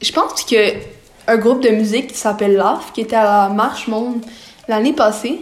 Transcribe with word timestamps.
Je 0.00 0.12
pense 0.12 0.44
que 0.44 0.54
un 1.26 1.36
groupe 1.38 1.60
de 1.60 1.70
musique 1.70 2.12
qui 2.12 2.18
s'appelle 2.18 2.54
LAF, 2.54 2.92
qui 2.92 3.00
était 3.00 3.16
à 3.16 3.24
la 3.24 3.48
Marche 3.48 3.88
Monde 3.88 4.24
l'année 4.68 4.92
passée, 4.92 5.40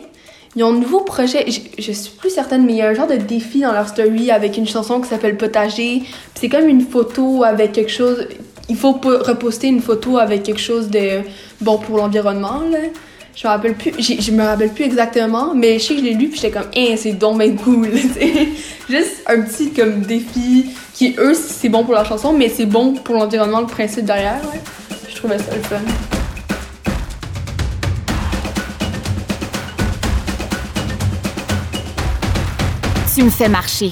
ils 0.57 0.65
ont 0.65 0.69
un 0.71 0.79
nouveau 0.79 1.01
projet, 1.01 1.45
je, 1.47 1.93
suis 1.93 2.11
plus 2.19 2.31
certaine, 2.31 2.64
mais 2.64 2.72
il 2.72 2.77
y 2.79 2.80
a 2.80 2.88
un 2.88 2.95
genre 2.95 3.06
de 3.06 3.16
défi 3.16 3.61
dans 3.61 3.72
leur 3.72 3.87
story 3.87 4.30
avec 4.30 4.56
une 4.56 4.66
chanson 4.66 5.03
qui 5.03 5.11
s'appelle 5.11 5.37
Potager. 5.37 6.04
c'est 6.34 6.48
comme 6.48 6.69
une 6.69 6.80
photo 6.80 7.45
avec 7.45 7.72
quelque 7.72 7.92
chose. 7.92 8.29
Il 8.71 8.77
faut 8.77 8.92
reposter 8.92 9.69
une 9.69 9.82
photo 9.82 10.16
avec 10.16 10.45
quelque 10.45 10.62
chose 10.62 10.88
de 10.88 11.20
bon 11.61 11.77
pour 11.77 11.98
l'environnement. 11.98 12.62
Je 13.34 13.46
me 13.46 13.52
rappelle 13.52 13.75
plus, 13.75 13.93
me 14.32 14.43
rappelle 14.43 14.73
plus 14.73 14.84
exactement, 14.84 15.54
mais 15.54 15.79
je 15.79 15.84
sais 15.84 15.95
que 15.96 16.00
je 16.00 16.04
l'ai 16.07 16.14
lu 16.14 16.29
puis 16.29 16.41
j'étais 16.41 16.59
comme, 16.59 16.70
hein, 16.75 16.95
c'est 16.96 17.12
donc 17.12 17.41
bien 17.41 17.54
cool. 17.57 17.91
Juste 18.88 19.23
un 19.27 19.43
petit 19.43 19.75
comme 19.75 20.00
défi 20.00 20.64
qui 20.97 21.15
eux 21.19 21.35
c'est 21.35 21.69
bon 21.69 21.85
pour 21.85 21.93
la 21.93 22.05
chanson, 22.05 22.33
mais 22.33 22.49
c'est 22.49 22.65
bon 22.65 22.95
pour 22.95 23.17
l'environnement 23.17 23.61
le 23.61 23.67
principe 23.67 24.07
derrière. 24.07 24.41
Je 25.09 25.15
trouvais 25.15 25.39
ça 25.39 25.55
le 25.55 25.63
fun. 25.63 25.77
Tu 33.14 33.23
me 33.23 33.31
fais 33.31 33.48
marcher. 33.48 33.91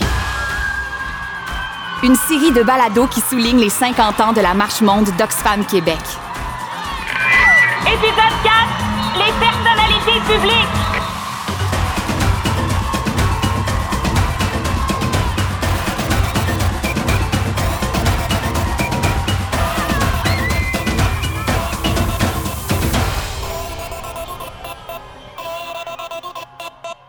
Une 2.02 2.14
série 2.14 2.52
de 2.52 2.62
balados 2.62 3.06
qui 3.06 3.20
souligne 3.20 3.58
les 3.58 3.70
50 3.70 4.20
ans 4.20 4.32
de 4.32 4.40
la 4.40 4.52
Marche 4.52 4.80
Monde 4.82 5.08
d'Oxfam 5.18 5.64
Québec. 5.64 5.98
Épisode 7.86 8.36
4, 8.44 8.54
les 9.16 9.32
personnalités 9.40 10.32
publiques. 10.32 10.83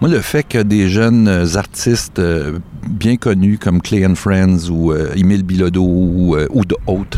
Moi, 0.05 0.13
le 0.13 0.21
fait 0.21 0.43
que 0.43 0.59
des 0.59 0.87
jeunes 0.87 1.27
artistes 1.55 2.19
euh, 2.19 2.59
bien 2.87 3.17
connus 3.17 3.57
comme 3.57 3.81
Clay 3.81 4.05
and 4.05 4.13
Friends 4.13 4.69
ou 4.69 4.91
euh, 4.91 5.11
Émile 5.15 5.41
Bilodeau 5.41 5.81
ou, 5.83 6.35
euh, 6.35 6.47
d'autres 6.63 7.17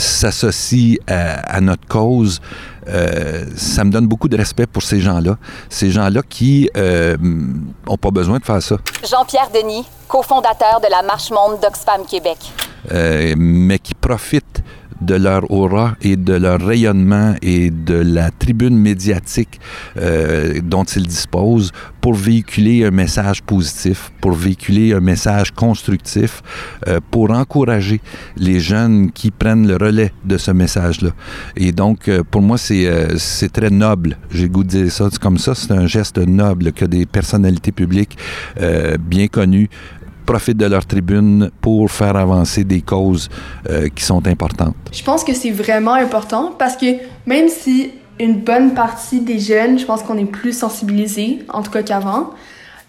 s'associent 0.00 0.96
à, 1.06 1.60
notre 1.60 1.86
cause, 1.86 2.40
ça 3.54 3.84
me 3.84 3.92
donne 3.92 4.08
beaucoup 4.08 4.28
de 4.28 4.36
respect 4.36 4.66
pour 4.66 4.82
ces 4.82 4.98
gens-là. 4.98 5.38
Ces 5.68 5.92
gens-là 5.92 6.22
qui 6.28 6.68
n'ont 6.74 7.96
pas 7.96 8.10
besoin 8.10 8.38
de 8.38 8.44
faire 8.44 8.62
ça. 8.62 8.78
Jean-Pierre 9.08 9.50
Denis, 9.54 9.86
cofondateur 10.08 10.80
de 10.80 10.90
la 10.90 11.02
Marche 11.02 11.30
Monde 11.30 11.60
d'Oxfam 11.62 12.04
Québec. 12.04 12.38
mais 13.36 13.78
qui 13.78 13.94
profitent 13.94 14.64
de 15.00 15.14
leur 15.14 15.50
aura 15.50 15.96
et 16.02 16.16
de 16.16 16.34
leur 16.34 16.60
rayonnement 16.60 17.34
et 17.42 17.70
de 17.70 17.94
la 17.94 18.30
tribune 18.30 18.76
médiatique 18.76 19.60
euh, 19.96 20.60
dont 20.62 20.84
ils 20.84 21.06
disposent 21.06 21.72
pour 22.00 22.14
véhiculer 22.14 22.84
un 22.84 22.90
message 22.90 23.42
positif, 23.42 24.12
pour 24.20 24.32
véhiculer 24.32 24.94
un 24.94 25.00
message 25.00 25.50
constructif, 25.52 26.42
euh, 26.86 27.00
pour 27.10 27.30
encourager 27.30 28.00
les 28.36 28.60
jeunes 28.60 29.10
qui 29.10 29.30
prennent 29.30 29.66
le 29.66 29.76
relais 29.76 30.12
de 30.24 30.38
ce 30.38 30.50
message-là. 30.50 31.10
Et 31.56 31.72
donc, 31.72 32.08
euh, 32.08 32.22
pour 32.28 32.42
moi, 32.42 32.56
c'est 32.56 32.88
c'est 33.18 33.52
très 33.52 33.70
noble. 33.70 34.16
J'ai 34.30 34.48
goût 34.48 34.64
de 34.64 34.68
dire 34.68 34.92
ça 34.92 35.08
comme 35.20 35.38
ça. 35.38 35.54
C'est 35.54 35.72
un 35.72 35.86
geste 35.86 36.18
noble 36.18 36.72
que 36.72 36.84
des 36.84 37.06
personnalités 37.06 37.72
publiques 37.72 38.16
bien 39.00 39.26
connues 39.28 39.68
profitent 40.28 40.58
de 40.58 40.66
leur 40.66 40.84
tribune 40.84 41.50
pour 41.62 41.90
faire 41.90 42.14
avancer 42.14 42.62
des 42.62 42.82
causes 42.82 43.30
euh, 43.70 43.88
qui 43.88 44.04
sont 44.04 44.26
importantes. 44.26 44.76
Je 44.92 45.02
pense 45.02 45.24
que 45.24 45.32
c'est 45.32 45.50
vraiment 45.50 45.94
important 45.94 46.52
parce 46.58 46.76
que 46.76 46.86
même 47.24 47.48
si 47.48 47.92
une 48.20 48.40
bonne 48.40 48.74
partie 48.74 49.20
des 49.20 49.38
jeunes, 49.38 49.78
je 49.78 49.86
pense 49.86 50.02
qu'on 50.02 50.18
est 50.18 50.26
plus 50.26 50.52
sensibilisés, 50.52 51.46
en 51.48 51.62
tout 51.62 51.70
cas 51.70 51.82
qu'avant, 51.82 52.34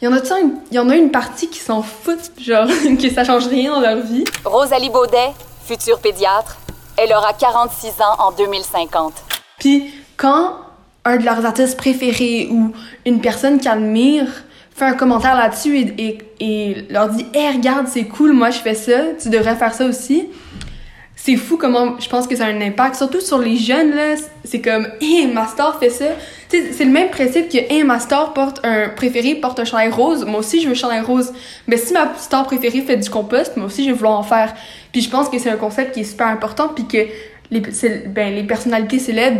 il 0.02 0.06
y 0.06 0.08
en 0.10 0.14
a 0.14 0.18
une, 0.18 0.56
il 0.70 0.76
y 0.76 0.80
en 0.80 0.90
a 0.90 0.98
une 0.98 1.12
partie 1.12 1.48
qui 1.48 1.60
s'en 1.60 1.82
foutent, 1.82 2.32
genre 2.42 2.68
que 3.02 3.10
ça 3.10 3.24
change 3.24 3.48
rien 3.48 3.74
dans 3.74 3.80
leur 3.80 4.02
vie. 4.06 4.26
Rosalie 4.44 4.90
Baudet, 4.90 5.32
future 5.64 6.00
pédiatre, 6.00 6.58
elle 6.98 7.14
aura 7.14 7.32
46 7.32 7.88
ans 8.02 8.16
en 8.20 8.32
2050. 8.34 9.14
Puis 9.60 9.94
quand 10.18 10.58
un 11.06 11.16
de 11.16 11.24
leurs 11.24 11.46
artistes 11.46 11.78
préférés 11.78 12.50
ou 12.52 12.74
une 13.06 13.22
personne 13.22 13.60
qui 13.62 13.70
admire 13.70 14.28
fait 14.76 14.86
un 14.86 14.94
commentaire 14.94 15.36
là-dessus 15.36 15.78
et, 15.78 16.18
et, 16.40 16.86
leur 16.90 17.10
dit 17.10 17.26
Hey, 17.34 17.58
regarde, 17.58 17.88
c'est 17.88 18.06
cool, 18.06 18.34
moi 18.34 18.50
je 18.50 18.60
fais 18.60 18.76
ça, 18.76 19.00
tu 19.22 19.30
devrais 19.30 19.56
faire 19.56 19.74
ça 19.74 19.86
aussi. 19.86 20.28
C'est 21.16 21.36
fou 21.36 21.58
comment 21.58 22.00
je 22.00 22.08
pense 22.08 22.28
que 22.28 22.36
ça 22.36 22.46
a 22.46 22.48
un 22.48 22.62
impact, 22.62 22.96
surtout 22.96 23.20
sur 23.20 23.40
les 23.40 23.58
jeunes, 23.58 23.94
là. 23.94 24.16
C'est 24.46 24.62
comme 24.62 24.88
Hey, 25.02 25.28
ma 25.28 25.48
star 25.48 25.78
fait 25.78 25.90
ça. 25.90 26.06
c'est 26.48 26.86
le 26.86 26.92
même 26.92 27.10
principe 27.10 27.50
que 27.50 27.58
Hey, 27.58 27.84
ma 27.84 28.00
star 28.00 28.34
porte 28.34 28.62
un 28.64 28.90
préféré, 28.90 29.36
porte 29.36 29.60
un 29.60 29.66
chandail 29.66 29.90
rose. 29.90 30.24
Moi 30.26 30.40
aussi, 30.40 30.62
je 30.62 30.68
veux 30.68 30.72
un 30.72 30.76
chandail 30.76 31.02
rose. 31.02 31.34
Mais 31.68 31.76
si 31.76 31.92
ma 31.92 32.14
star 32.18 32.46
préférée 32.46 32.82
fait 32.82 32.98
du 32.98 33.10
compost, 33.10 33.58
moi 33.58 33.66
aussi, 33.66 33.84
je 33.84 33.90
vais 33.90 33.96
vouloir 33.96 34.18
en 34.18 34.24
faire. 34.24 34.56
Puis 34.94 35.02
je 35.02 35.10
pense 35.10 35.28
que 35.28 35.38
c'est 35.40 35.50
un 35.50 35.58
concept 35.58 35.94
qui 35.94 36.02
est 36.02 36.06
super 36.06 36.28
important, 36.28 36.70
puis 36.70 36.88
que 36.88 37.10
les, 37.52 37.62
ben, 38.08 38.34
les 38.34 38.44
personnalités 38.44 39.00
célèbres 39.00 39.40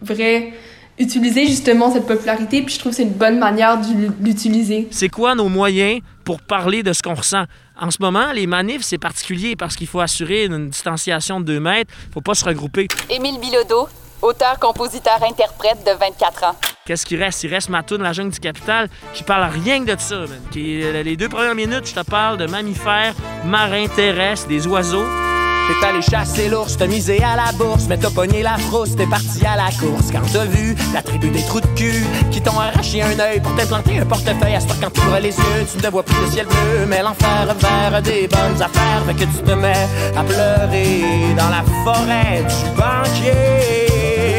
devraient 0.00 0.52
utiliser 0.98 1.46
justement 1.46 1.92
cette 1.92 2.06
popularité, 2.06 2.62
puis 2.62 2.74
je 2.74 2.78
trouve 2.80 2.92
que 2.92 2.96
c'est 2.96 3.04
une 3.04 3.10
bonne 3.10 3.38
manière 3.38 3.78
d'utiliser. 3.78 4.88
C'est 4.90 5.08
quoi 5.08 5.34
nos 5.34 5.48
moyens 5.48 6.00
pour 6.24 6.40
parler 6.40 6.82
de 6.82 6.92
ce 6.92 7.02
qu'on 7.02 7.14
ressent? 7.14 7.44
En 7.80 7.90
ce 7.90 7.98
moment, 8.00 8.32
les 8.32 8.46
manifs, 8.46 8.82
c'est 8.82 8.98
particulier 8.98 9.54
parce 9.56 9.76
qu'il 9.76 9.86
faut 9.86 10.00
assurer 10.00 10.46
une 10.46 10.70
distanciation 10.70 11.40
de 11.40 11.46
2 11.46 11.60
mètres, 11.60 11.94
il 12.08 12.12
faut 12.12 12.20
pas 12.20 12.34
se 12.34 12.44
regrouper. 12.44 12.88
Émile 13.08 13.38
Bilodeau, 13.40 13.88
auteur, 14.22 14.58
compositeur, 14.58 15.18
interprète 15.22 15.78
de 15.86 15.92
24 15.92 16.44
ans. 16.44 16.56
Qu'est-ce 16.84 17.04
qui 17.04 17.16
reste? 17.16 17.44
Il 17.44 17.50
reste 17.52 17.68
ma 17.68 17.82
tune 17.82 18.02
La 18.02 18.12
jungle 18.12 18.32
du 18.32 18.40
capital 18.40 18.88
qui 19.12 19.22
parle 19.22 19.50
rien 19.62 19.84
que 19.84 19.94
de 19.94 20.00
ça. 20.00 20.24
Qui, 20.50 20.80
les 21.04 21.16
deux 21.16 21.28
premières 21.28 21.54
minutes, 21.54 21.86
je 21.86 21.94
te 21.94 22.00
parle 22.00 22.38
de 22.38 22.46
mammifères, 22.46 23.14
marins 23.44 23.86
terrestres, 23.88 24.48
des 24.48 24.66
oiseaux. 24.66 25.04
T'es 25.68 25.86
allé 25.86 26.00
chasser 26.00 26.48
l'ours, 26.48 26.78
t'as 26.78 26.86
misé 26.86 27.22
à 27.22 27.36
la 27.36 27.52
bourse, 27.52 27.84
mais 27.90 27.98
t'as 27.98 28.08
pogné 28.08 28.42
la 28.42 28.56
frousse, 28.56 28.96
t'es 28.96 29.06
parti 29.06 29.44
à 29.44 29.54
la 29.54 29.70
course. 29.78 30.10
Quand 30.10 30.22
t'as 30.32 30.46
vu 30.46 30.74
la 30.94 31.02
tribu 31.02 31.28
des 31.28 31.42
trous 31.42 31.60
de 31.60 31.66
cul 31.76 32.06
qui 32.30 32.40
t'ont 32.40 32.58
arraché 32.58 33.02
un 33.02 33.20
œil 33.20 33.38
pour 33.40 33.54
t'implanter 33.54 33.98
un 33.98 34.06
portefeuille, 34.06 34.54
à 34.54 34.60
ce 34.60 34.66
quand 34.80 34.90
tu 34.90 35.00
les 35.20 35.28
yeux, 35.28 35.66
tu 35.70 35.84
ne 35.84 35.90
vois 35.90 36.02
plus 36.02 36.16
le 36.24 36.30
ciel 36.30 36.46
bleu, 36.46 36.86
mais 36.88 37.02
l'enfer 37.02 37.54
vers 37.60 38.00
des 38.00 38.28
bonnes 38.28 38.62
affaires, 38.62 39.02
fait 39.06 39.14
que 39.14 39.24
tu 39.24 39.42
te 39.44 39.52
mets 39.52 39.86
à 40.16 40.24
pleurer 40.24 41.34
dans 41.36 41.50
la 41.50 41.62
forêt 41.84 42.44
du 42.44 42.70
banquier. 42.74 44.38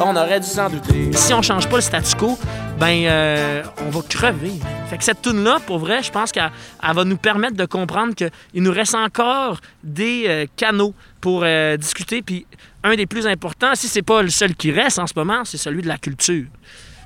On 0.00 0.14
aurait 0.14 0.38
dû 0.38 0.46
s'en 0.46 0.68
douter. 0.68 1.10
Si 1.14 1.34
on 1.34 1.42
change 1.42 1.68
pas 1.68 1.76
le 1.76 1.82
statu 1.82 2.14
quo, 2.14 2.38
ben 2.78 3.04
euh, 3.04 3.62
on 3.78 3.90
va 3.90 4.00
crever. 4.02 4.52
Fait 4.88 4.98
que 4.98 5.04
cette 5.04 5.22
tune 5.22 5.42
là 5.42 5.58
pour 5.66 5.78
vrai, 5.78 6.02
je 6.02 6.10
pense 6.10 6.30
qu'elle 6.30 6.50
va 6.82 7.04
nous 7.04 7.16
permettre 7.16 7.56
de 7.56 7.64
comprendre 7.64 8.14
qu'il 8.14 8.62
nous 8.62 8.72
reste 8.72 8.94
encore 8.94 9.60
des 9.82 10.24
euh, 10.26 10.46
canaux 10.56 10.94
pour 11.20 11.42
euh, 11.42 11.76
discuter. 11.76 12.22
Puis 12.22 12.46
un 12.84 12.94
des 12.94 13.06
plus 13.06 13.26
importants, 13.26 13.74
si 13.74 13.88
c'est 13.88 14.02
pas 14.02 14.22
le 14.22 14.28
seul 14.28 14.54
qui 14.54 14.72
reste 14.72 14.98
en 14.98 15.06
ce 15.06 15.14
moment, 15.16 15.44
c'est 15.44 15.56
celui 15.56 15.82
de 15.82 15.88
la 15.88 15.96
culture. 15.96 16.44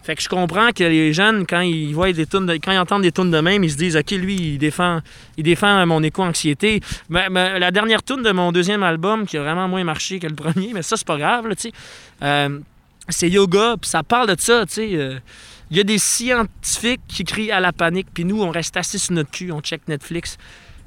Fait 0.03 0.17
que 0.17 0.23
je 0.23 0.29
comprends 0.29 0.71
que 0.73 0.83
les 0.83 1.13
jeunes, 1.13 1.47
quand 1.47 1.61
ils 1.61 1.95
voient 1.95 2.13
des 2.13 2.27
tunes, 2.27 2.51
quand 2.63 2.73
ils 2.73 2.79
entendent 2.79 3.03
des 3.03 3.13
tunes 3.13 3.31
de 3.31 3.39
même, 3.39 3.63
ils 3.63 3.71
se 3.71 3.77
disent 3.77 3.97
OK, 3.97 4.11
lui, 4.13 4.35
il 4.35 4.59
défend, 4.59 5.01
il 5.37 5.45
défend 5.45 5.87
mon 5.87 6.03
éco-anxiété. 6.03 6.81
Mais, 7.11 7.29
la 7.29 7.71
dernière 7.71 8.03
tune 8.03 8.23
de 8.23 8.33
mon 8.33 8.51
deuxième 8.51 8.83
album, 8.83 9.27
qui 9.27 9.37
a 9.37 9.43
vraiment 9.43 9.69
moins 9.69 9.85
marché 9.85 10.19
que 10.19 10.27
le 10.27 10.35
premier, 10.35 10.73
mais 10.75 10.83
ça, 10.83 10.97
c'est 10.97 11.07
pas 11.07 11.19
grave, 11.19 11.47
tu 11.55 11.71
sais. 12.21 12.49
c'est 13.11 13.29
yoga, 13.29 13.77
puis 13.81 13.91
ça 13.91 14.03
parle 14.03 14.35
de 14.35 14.41
ça, 14.41 14.65
tu 14.67 14.73
sais. 14.73 15.21
Il 15.71 15.77
y 15.77 15.81
a 15.81 15.85
des 15.85 15.99
scientifiques 15.99 17.03
qui 17.07 17.23
crient 17.23 17.53
à 17.53 17.61
la 17.61 17.73
panique, 17.73 18.09
puis 18.13 18.25
nous, 18.25 18.43
on 18.43 18.51
reste 18.51 18.77
assis 18.77 18.99
sur 18.99 19.15
notre 19.15 19.31
cul, 19.31 19.53
on 19.53 19.61
check 19.61 19.87
Netflix. 19.87 20.37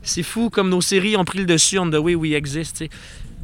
C'est 0.01 0.23
fou 0.23 0.49
comme 0.49 0.69
nos 0.69 0.81
séries 0.81 1.15
ont 1.15 1.23
pris 1.23 1.39
le 1.39 1.45
dessus 1.45 1.79
on 1.79 1.89
the 1.89 1.95
way 1.95 2.15
we 2.15 2.33
exist. 2.33 2.83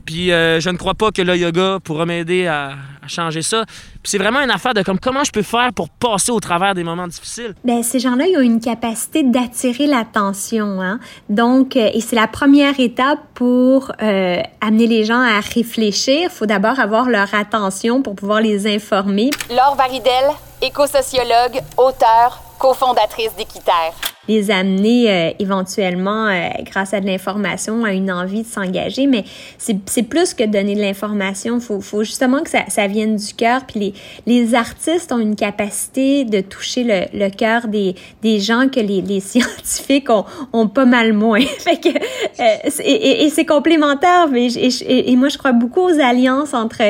Puis 0.09 0.31
euh, 0.31 0.59
je 0.59 0.72
ne 0.72 0.78
crois 0.78 0.96
pas 0.96 1.12
que 1.12 1.22
le 1.22 1.38
yoga 1.38 1.78
pourra 1.84 2.07
m'aider 2.07 2.48
à, 2.48 2.72
changer 3.06 3.44
ça. 3.44 3.63
Puis 3.68 4.06
c'est 4.06 4.18
vraiment 4.18 4.39
une 4.39 4.50
affaire 4.50 4.74
de 4.74 4.81
comme 4.81 5.00
comment 5.00 5.24
je 5.24 5.31
peux 5.31 5.44
faire 5.44 5.72
pour 5.72 5.88
passer 5.89 6.31
au 6.31 6.39
travers 6.39 6.74
des 6.74 6.84
moments 6.84 7.07
difficiles? 7.07 7.54
Bien, 7.63 7.84
ces 7.84 8.00
gens-là, 8.00 8.25
ils 8.25 8.36
ont 8.36 8.42
une 8.42 8.60
capacité 8.60 9.22
d'attirer 9.22 9.86
l'attention. 9.86 10.81
Hein? 10.81 11.00
Donc, 11.30 11.75
euh, 11.75 11.92
et 11.94 12.01
c'est 12.01 12.16
la 12.16 12.28
première 12.28 12.80
étape 12.80 13.19
pour 13.36 13.92
euh, 14.01 14.42
amener 14.62 14.88
les 14.88 15.04
gens 15.04 15.22
à 15.22 15.39
réfléchir. 15.42 16.22
Il 16.24 16.30
faut 16.31 16.48
d'abord 16.48 16.80
avoir 16.80 17.07
leur 17.07 17.31
attention 17.36 18.01
pour 18.01 18.16
pouvoir 18.16 18.42
les 18.42 18.66
informer. 18.66 19.30
Laure 19.51 19.75
Varidel, 19.75 20.25
éco-sociologue, 20.63 21.62
auteur, 21.78 22.42
cofondatrice 22.57 23.36
d'Équiterre. 23.38 23.94
Les 24.30 24.52
amener 24.52 25.10
euh, 25.10 25.31
éventuellement, 25.40 26.28
euh, 26.28 26.50
grâce 26.64 26.94
à 26.94 27.02
de 27.02 27.08
l'information, 27.08 27.84
à 27.84 27.94
une 27.94 28.12
envie 28.12 28.44
de 28.44 28.48
s'engager. 28.48 29.08
Mais 29.08 29.26
c'est 29.58 30.04
plus 30.04 30.36
que 30.36 30.44
donner 30.44 30.76
de 30.76 30.81
l'information. 30.81 31.60
Faut, 31.60 31.81
faut 31.81 32.04
justement 32.04 32.42
que 32.44 32.50
ça, 32.50 32.60
ça 32.68 32.86
vienne 32.86 33.16
du 33.16 33.34
cœur. 33.34 33.66
Puis 33.66 33.80
les, 33.80 33.94
les 34.28 34.56
artistes 34.56 35.12
ont 35.12 35.18
une 35.18 35.36
capacité 35.36 36.26
de 36.26 36.42
toucher 36.42 36.84
le, 36.84 37.18
le 37.18 37.30
cœur 37.31 37.68
des, 37.68 37.96
des 38.22 38.40
gens 38.40 38.68
que 38.70 38.80
les, 38.80 39.02
les 39.02 39.20
scientifiques 39.31 40.12
ont, 40.12 40.26
ont 40.54 40.68
pas 40.68 40.86
mal 40.86 41.14
moins. 41.14 41.42
fait 41.60 41.82
que, 41.82 41.90
euh, 41.90 42.70
et, 42.84 43.25
et, 43.25 43.30
c'est 43.32 43.46
complémentaire. 43.46 44.28
Mais, 44.32 44.46
et, 44.46 45.12
et 45.12 45.16
moi, 45.16 45.30
je 45.30 45.40
crois 45.40 45.54
beaucoup 45.54 45.82
aux 45.82 46.00
alliances 46.00 46.54
entre 46.54 46.84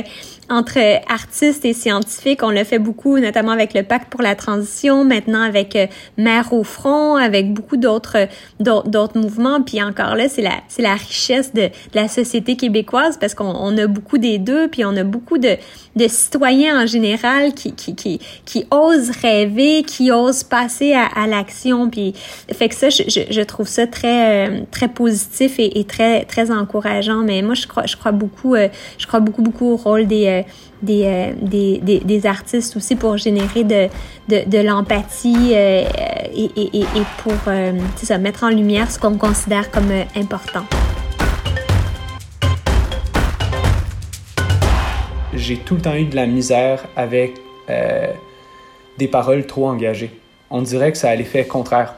entre 0.52 0.80
artistes 1.12 1.64
et 1.64 1.74
scientifiques. 1.74 2.42
On 2.42 2.50
le 2.50 2.64
fait 2.64 2.80
beaucoup, 2.80 3.20
notamment 3.20 3.52
avec 3.52 3.74
le 3.74 3.84
Pacte 3.84 4.10
pour 4.10 4.24
la 4.24 4.36
transition, 4.36 5.06
maintenant 5.06 5.42
avec 5.42 5.78
Mère 6.18 6.54
au 6.54 6.64
front, 6.64 7.18
avec 7.30 7.54
beaucoup 7.54 7.78
d'autres 7.78 8.28
d'autres 8.60 9.18
mouvements. 9.18 9.62
Puis 9.62 9.82
encore 9.82 10.16
là, 10.16 10.28
c'est 10.28 10.42
la 10.42 10.58
c'est 10.68 10.82
la 10.82 10.96
richesse 10.96 11.54
de, 11.54 11.62
de, 11.62 11.96
la 11.96 12.08
société 12.08 12.56
québécoise 12.56 13.18
parce 13.18 13.34
qu'on 13.34 13.46
on 13.46 13.78
a 13.78 13.88
beaucoup 13.88 14.18
des 14.18 14.38
deux, 14.38 14.68
puis 14.68 14.84
on 14.84 14.96
a 14.98 15.04
beaucoup 15.04 15.38
de 15.38 15.56
de 15.96 16.08
citoyens 16.08 16.84
en 16.84 16.86
général 16.86 17.54
qui 17.54 17.74
qui 17.74 17.96
qui, 17.96 18.20
qui 18.46 18.66
osent 18.72 19.12
rêver, 19.22 19.84
qui 19.84 20.12
osent 20.12 20.44
passer 20.44 20.94
à, 20.94 21.06
à 21.06 21.28
l'action. 21.28 21.90
Puis 21.90 22.14
fait 22.52 22.70
que 22.70 22.76
ça, 22.76 22.90
je, 22.90 23.04
je, 23.08 23.42
trouve 23.42 23.68
ça 23.68 23.88
très 23.88 24.48
euh, 24.48 24.62
très 24.72 24.88
positif 24.88 25.60
et, 25.60 25.80
et, 25.80 25.84
très 25.84 26.26
très 26.26 26.52
encourageant. 26.52 27.22
Mais 27.24 27.42
moi, 27.42 27.56
je 27.56 27.68
crois 27.68 27.86
je 27.86 27.96
crois 27.96 28.12
beaucoup 28.12 28.56
euh, 28.56 28.68
je 28.98 29.08
crois 29.08 29.20
beaucoup 29.20 29.42
beaucoup 29.42 29.68
au 29.68 29.76
rôle 29.76 30.08
des 30.08 30.44
euh, 30.88 31.34
des, 31.42 31.80
des, 31.80 32.00
des, 32.00 32.26
artistes 32.26 32.78
aussi 32.78 32.96
pour 32.96 33.18
générer 33.18 33.64
de, 33.64 33.90
de, 34.28 34.60
l'empathie 34.60 35.52
et, 35.52 35.86
et, 36.34 36.78
et, 36.78 36.86
pour 37.22 37.34
ça, 37.98 38.18
mettre 38.18 38.44
en 38.46 38.50
lumière 38.50 38.90
ce 38.90 38.98
qu'on 38.98 39.18
considère 39.18 39.72
comme 39.72 39.92
important. 40.16 40.64
J'ai 45.34 45.58
tout 45.58 45.76
le 45.76 45.82
temps 45.82 45.96
eu 45.96 46.06
de 46.06 46.16
la 46.16 46.28
misère 46.28 46.86
avec 46.96 47.36
des 48.98 49.08
paroles 49.08 49.46
trop 49.46 49.68
engagées. 49.68 50.12
On 50.50 50.62
dirait 50.62 50.92
que 50.92 50.98
ça 50.98 51.10
a 51.10 51.16
l'effet 51.16 51.46
contraire. 51.46 51.96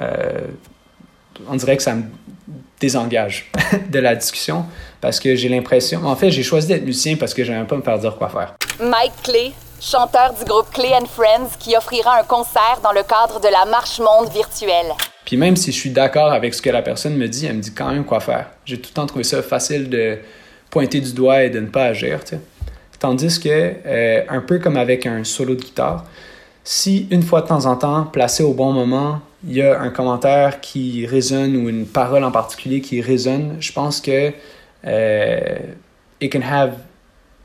on 0.00 1.54
dirait 1.56 1.76
que 1.76 1.82
ça 1.82 1.94
me 1.94 2.02
désengage 2.84 3.50
de 3.90 3.98
la 3.98 4.14
discussion 4.14 4.66
parce 5.00 5.18
que 5.18 5.34
j'ai 5.34 5.48
l'impression. 5.48 6.04
En 6.06 6.16
fait, 6.16 6.30
j'ai 6.30 6.42
choisi 6.42 6.68
d'être 6.68 6.84
musicien 6.84 7.16
parce 7.16 7.32
que 7.34 7.44
j'aime 7.44 7.66
pas 7.66 7.76
me 7.76 7.82
faire 7.82 7.98
dire 7.98 8.16
quoi 8.16 8.28
faire. 8.28 8.54
Mike 8.80 9.22
Clay, 9.22 9.52
chanteur 9.80 10.34
du 10.38 10.44
groupe 10.44 10.70
Clay 10.72 10.92
and 10.94 11.06
Friends, 11.06 11.56
qui 11.58 11.76
offrira 11.76 12.20
un 12.20 12.24
concert 12.24 12.80
dans 12.82 12.92
le 12.92 13.02
cadre 13.02 13.40
de 13.40 13.48
la 13.48 13.64
Marche 13.64 13.98
Monde 14.00 14.30
virtuelle. 14.32 14.92
Puis 15.24 15.36
même 15.38 15.56
si 15.56 15.72
je 15.72 15.78
suis 15.78 15.90
d'accord 15.90 16.32
avec 16.32 16.52
ce 16.52 16.60
que 16.60 16.70
la 16.70 16.82
personne 16.82 17.16
me 17.16 17.26
dit, 17.26 17.46
elle 17.46 17.56
me 17.56 17.62
dit 17.62 17.72
quand 17.72 17.90
même 17.90 18.04
quoi 18.04 18.20
faire. 18.20 18.50
J'ai 18.66 18.78
tout 18.78 18.90
le 18.90 18.94
temps 18.94 19.06
trouvé 19.06 19.24
ça 19.24 19.42
facile 19.42 19.88
de 19.88 20.18
pointer 20.70 21.00
du 21.00 21.12
doigt 21.12 21.44
et 21.44 21.50
de 21.50 21.60
ne 21.60 21.68
pas 21.68 21.84
agir. 21.84 22.20
Tandis 22.98 23.40
que, 23.40 23.48
euh, 23.86 24.22
un 24.28 24.40
peu 24.40 24.58
comme 24.58 24.76
avec 24.76 25.06
un 25.06 25.24
solo 25.24 25.54
de 25.54 25.62
guitare, 25.62 26.04
si 26.62 27.06
une 27.10 27.22
fois 27.22 27.42
de 27.42 27.46
temps 27.46 27.66
en 27.66 27.76
temps, 27.76 28.04
placé 28.04 28.42
au 28.42 28.52
bon 28.52 28.72
moment, 28.72 29.20
il 29.46 29.54
y 29.54 29.62
a 29.62 29.80
un 29.80 29.90
commentaire 29.90 30.60
qui 30.60 31.06
résonne 31.06 31.56
ou 31.56 31.68
une 31.68 31.86
parole 31.86 32.24
en 32.24 32.30
particulier 32.30 32.80
qui 32.80 33.00
résonne, 33.00 33.56
je 33.60 33.72
pense 33.72 34.00
que 34.00 34.30
uh, 34.30 35.74
it 36.20 36.32
can 36.32 36.42
have 36.42 36.74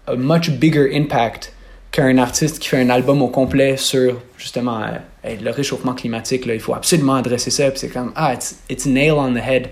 a 0.07 0.16
much 0.16 0.50
bigger 0.50 0.90
impact 0.94 1.54
qu'un 1.92 2.18
artiste 2.18 2.60
qui 2.60 2.69
fait 2.69 2.81
un 2.81 2.90
album 2.90 3.22
au 3.22 3.28
complet 3.28 3.78
sur 3.78 4.22
justement 4.38 4.81
euh, 4.81 5.36
le 5.42 5.51
réchauffement 5.51 5.94
climatique. 5.94 6.44
Il 6.46 6.60
faut 6.60 6.75
absolument 6.75 7.16
adresser 7.16 7.50
ça. 7.50 7.66
C'est 7.75 7.90
comme, 7.90 8.12
ah, 8.16 8.34
it's, 8.34 8.60
it's 8.69 8.86
a 8.86 8.90
nail 8.90 9.13
on 9.13 9.34
the 9.34 9.38
head. 9.38 9.69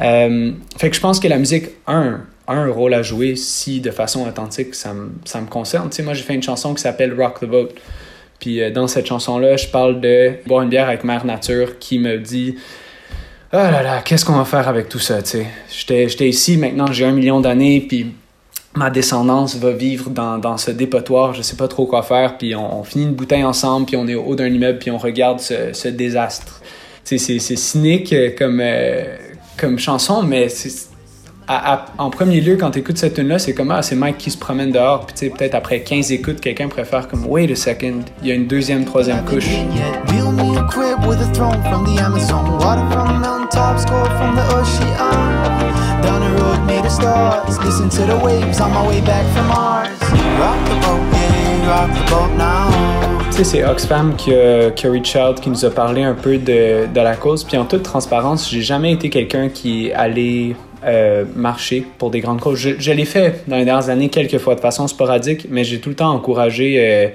Euh, 0.00 0.52
fait 0.76 0.90
que 0.90 0.96
je 0.96 1.00
pense 1.00 1.20
que 1.20 1.28
la 1.28 1.38
musique 1.38 1.66
a 1.86 1.92
un, 1.92 2.26
un, 2.48 2.70
rôle 2.70 2.94
à 2.94 3.02
jouer 3.02 3.36
si 3.36 3.80
de 3.80 3.92
façon 3.92 4.26
authentique 4.26 4.74
ça 4.74 4.92
me, 4.92 5.12
ça 5.24 5.40
me 5.40 5.46
concerne. 5.46 5.88
Tu 5.90 5.96
sais, 5.96 6.02
moi 6.02 6.14
j'ai 6.14 6.24
fait 6.24 6.34
une 6.34 6.42
chanson 6.42 6.74
qui 6.74 6.82
s'appelle 6.82 7.14
Rock 7.14 7.40
the 7.40 7.44
Boat. 7.44 7.68
Puis 8.44 8.60
euh, 8.60 8.70
dans 8.70 8.86
cette 8.86 9.06
chanson-là, 9.06 9.56
je 9.56 9.68
parle 9.68 10.02
de 10.02 10.34
boire 10.46 10.60
une 10.60 10.68
bière 10.68 10.86
avec 10.86 11.02
Mère 11.02 11.24
Nature 11.24 11.78
qui 11.78 11.98
me 11.98 12.18
dit 12.18 12.56
Oh 13.54 13.56
là 13.56 13.82
là, 13.82 14.02
qu'est-ce 14.02 14.22
qu'on 14.22 14.36
va 14.36 14.44
faire 14.44 14.68
avec 14.68 14.90
tout 14.90 14.98
ça, 14.98 15.22
tu 15.22 15.38
sais. 15.66 16.06
J'étais 16.06 16.28
ici, 16.28 16.58
maintenant 16.58 16.92
j'ai 16.92 17.06
un 17.06 17.12
million 17.12 17.40
d'années, 17.40 17.80
puis 17.88 18.12
ma 18.74 18.90
descendance 18.90 19.56
va 19.56 19.70
vivre 19.70 20.10
dans, 20.10 20.36
dans, 20.36 20.58
ce 20.58 20.70
dépotoir, 20.72 21.32
je 21.32 21.40
sais 21.40 21.56
pas 21.56 21.68
trop 21.68 21.86
quoi 21.86 22.02
faire, 22.02 22.36
puis 22.36 22.54
on, 22.54 22.84
finit 22.84 23.04
une 23.04 23.14
bouteille 23.14 23.44
ensemble, 23.44 23.86
puis 23.86 23.96
on 23.96 24.06
est 24.06 24.14
au 24.14 24.24
haut 24.24 24.34
d'un 24.34 24.48
immeuble, 24.48 24.78
puis 24.78 24.90
on 24.90 24.98
regarde 24.98 25.40
ce, 25.40 25.72
ce 25.72 25.88
désastre. 25.88 26.60
C'est 27.02 27.18
cynique 27.18 28.12
euh, 28.12 28.30
comme, 28.36 28.60
euh, 28.60 29.04
comme 29.56 29.78
chanson, 29.78 30.22
mais 30.22 30.50
c'est 30.50 30.88
en 31.48 32.10
premier 32.10 32.40
lieu, 32.40 32.56
quand 32.56 32.70
tu 32.70 32.78
écoutes 32.78 32.98
cette 32.98 33.14
tune-là, 33.14 33.38
c'est 33.38 33.54
comme, 33.54 33.70
ah, 33.70 33.82
c'est 33.82 33.96
Mike 33.96 34.18
qui 34.18 34.30
se 34.30 34.38
promène 34.38 34.70
dehors, 34.70 35.06
puis 35.06 35.14
tu 35.14 35.26
sais, 35.26 35.30
peut-être 35.30 35.54
après 35.54 35.80
15 35.80 36.12
écoutes, 36.12 36.40
quelqu'un 36.40 36.68
préfère 36.68 37.08
comme, 37.08 37.26
wait 37.26 37.50
a 37.50 37.56
second, 37.56 38.00
il 38.22 38.28
y 38.28 38.32
a 38.32 38.34
une 38.34 38.46
deuxième, 38.46 38.84
troisième 38.84 39.24
couche. 39.24 39.48
Tu 53.30 53.38
sais, 53.38 53.44
c'est 53.44 53.64
Oxfam 53.64 54.14
qui 54.16 54.32
a, 54.32 54.70
qui 54.70 54.86
a 54.86 54.90
reach 54.90 55.16
out, 55.16 55.40
qui 55.40 55.50
nous 55.50 55.64
a 55.64 55.70
parlé 55.70 56.04
un 56.04 56.14
peu 56.14 56.38
de, 56.38 56.86
de 56.86 57.00
la 57.00 57.16
cause. 57.16 57.42
Puis 57.42 57.56
en 57.56 57.64
toute 57.64 57.82
transparence, 57.82 58.48
j'ai 58.48 58.62
jamais 58.62 58.92
été 58.92 59.10
quelqu'un 59.10 59.48
qui 59.48 59.92
allait 59.92 60.54
euh, 60.84 61.24
marcher 61.34 61.84
pour 61.98 62.10
des 62.10 62.20
grandes 62.20 62.40
causes. 62.40 62.58
Je, 62.78 62.92
l'ai 62.92 63.04
fait 63.04 63.42
dans 63.48 63.56
les 63.56 63.64
dernières 63.64 63.88
années 63.88 64.08
quelques 64.08 64.38
fois 64.38 64.54
de 64.54 64.60
façon 64.60 64.86
sporadique, 64.86 65.46
mais 65.50 65.64
j'ai 65.64 65.80
tout 65.80 65.88
le 65.88 65.94
temps 65.94 66.10
encouragé, 66.10 66.76
euh, 66.78 67.08